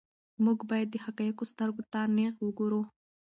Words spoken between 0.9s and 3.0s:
د حقایقو سترګو ته نیغ وګورو.